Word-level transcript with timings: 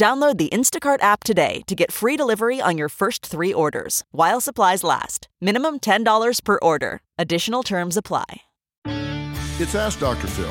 Download 0.00 0.38
the 0.38 0.48
Instacart 0.48 1.02
app 1.02 1.24
today 1.24 1.60
to 1.66 1.74
get 1.74 1.92
free 1.92 2.16
delivery 2.16 2.58
on 2.58 2.78
your 2.78 2.88
first 2.88 3.26
three 3.26 3.52
orders 3.52 4.02
while 4.12 4.40
supplies 4.40 4.82
last. 4.82 5.28
Minimum 5.42 5.80
$10 5.80 6.42
per 6.42 6.58
order. 6.62 7.02
Additional 7.18 7.62
terms 7.62 7.98
apply. 7.98 8.24
It's 8.86 9.74
Ask 9.74 10.00
Dr. 10.00 10.26
Phil. 10.26 10.50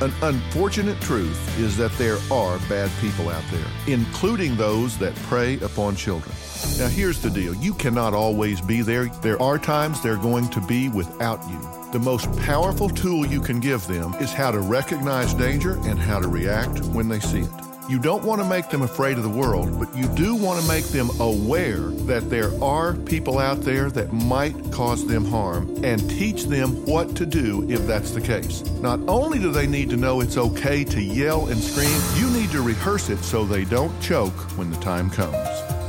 An 0.00 0.12
unfortunate 0.24 1.00
truth 1.00 1.38
is 1.60 1.76
that 1.76 1.92
there 1.98 2.16
are 2.32 2.58
bad 2.68 2.90
people 3.00 3.28
out 3.28 3.44
there, 3.52 3.64
including 3.86 4.56
those 4.56 4.98
that 4.98 5.14
prey 5.14 5.60
upon 5.60 5.94
children. 5.94 6.34
Now, 6.76 6.88
here's 6.88 7.22
the 7.22 7.30
deal 7.30 7.54
you 7.54 7.74
cannot 7.74 8.12
always 8.12 8.60
be 8.60 8.82
there. 8.82 9.04
There 9.22 9.40
are 9.40 9.56
times 9.56 10.02
they're 10.02 10.16
going 10.16 10.48
to 10.48 10.60
be 10.62 10.88
without 10.88 11.48
you. 11.48 11.60
The 11.92 12.00
most 12.00 12.26
powerful 12.40 12.88
tool 12.88 13.24
you 13.24 13.40
can 13.40 13.60
give 13.60 13.86
them 13.86 14.14
is 14.14 14.32
how 14.32 14.50
to 14.50 14.58
recognize 14.58 15.32
danger 15.32 15.78
and 15.84 15.96
how 15.96 16.18
to 16.18 16.26
react 16.26 16.84
when 16.86 17.06
they 17.06 17.20
see 17.20 17.42
it. 17.42 17.59
You 17.90 17.98
don't 17.98 18.22
want 18.22 18.40
to 18.40 18.46
make 18.46 18.68
them 18.68 18.82
afraid 18.82 19.16
of 19.16 19.24
the 19.24 19.28
world, 19.28 19.76
but 19.80 19.92
you 19.96 20.06
do 20.10 20.36
want 20.36 20.62
to 20.62 20.68
make 20.68 20.84
them 20.84 21.10
aware 21.18 21.88
that 22.06 22.30
there 22.30 22.52
are 22.62 22.94
people 22.94 23.40
out 23.40 23.62
there 23.62 23.90
that 23.90 24.12
might 24.12 24.54
cause 24.70 25.04
them 25.04 25.24
harm 25.24 25.74
and 25.82 26.08
teach 26.08 26.44
them 26.44 26.86
what 26.86 27.16
to 27.16 27.26
do 27.26 27.68
if 27.68 27.84
that's 27.88 28.12
the 28.12 28.20
case. 28.20 28.62
Not 28.80 29.00
only 29.08 29.40
do 29.40 29.50
they 29.50 29.66
need 29.66 29.90
to 29.90 29.96
know 29.96 30.20
it's 30.20 30.36
okay 30.36 30.84
to 30.84 31.02
yell 31.02 31.48
and 31.48 31.60
scream, 31.60 32.00
you 32.14 32.30
need 32.30 32.52
to 32.52 32.62
rehearse 32.62 33.10
it 33.10 33.24
so 33.24 33.44
they 33.44 33.64
don't 33.64 34.00
choke 34.00 34.38
when 34.56 34.70
the 34.70 34.78
time 34.78 35.10
comes. 35.10 35.36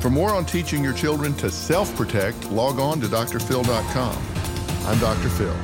For 0.02 0.10
more 0.10 0.34
on 0.34 0.44
teaching 0.44 0.84
your 0.84 0.94
children 0.94 1.36
to 1.36 1.52
self 1.52 1.96
protect, 1.96 2.50
log 2.50 2.80
on 2.80 3.00
to 3.02 3.06
drphil.com. 3.06 4.18
I'm 4.88 4.98
Dr. 4.98 5.30
Phil. 5.30 5.56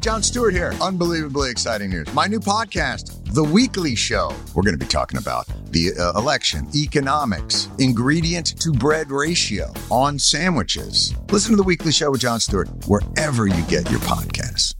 Jon 0.00 0.22
Stewart 0.22 0.52
here. 0.52 0.72
Unbelievably 0.80 1.50
exciting 1.50 1.90
news. 1.90 2.12
My 2.12 2.26
new 2.26 2.40
podcast, 2.40 3.21
The 3.32 3.42
Weekly 3.42 3.94
Show. 3.94 4.30
We're 4.54 4.62
going 4.62 4.78
to 4.78 4.84
be 4.84 4.90
talking 4.90 5.16
about 5.16 5.46
the 5.70 5.94
uh, 5.98 6.18
election, 6.18 6.68
economics, 6.74 7.70
ingredient 7.78 8.60
to 8.60 8.72
bread 8.72 9.10
ratio 9.10 9.72
on 9.90 10.18
sandwiches. 10.18 11.14
Listen 11.30 11.52
to 11.52 11.56
The 11.56 11.62
Weekly 11.62 11.92
Show 11.92 12.10
with 12.10 12.20
Jon 12.20 12.40
Stewart 12.40 12.68
wherever 12.86 13.46
you 13.46 13.62
get 13.68 13.90
your 13.90 14.00
podcasts. 14.00 14.74